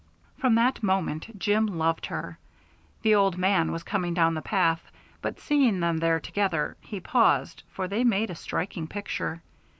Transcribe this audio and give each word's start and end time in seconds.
From 0.35 0.55
that 0.55 0.81
moment 0.81 1.27
Jim 1.37 1.67
loved 1.67 2.07
her. 2.07 2.39
The 3.03 3.13
old 3.13 3.37
man 3.37 3.71
was 3.71 3.83
coming 3.83 4.15
down 4.15 4.33
the 4.33 4.41
path, 4.41 4.81
but 5.21 5.39
seeing 5.39 5.79
them 5.79 5.99
there 5.99 6.19
together, 6.19 6.75
he 6.81 6.99
paused, 6.99 7.61
for 7.73 7.87
they 7.87 8.03
made 8.03 8.31
a 8.31 8.35
striking 8.35 8.87
picture. 8.87 9.43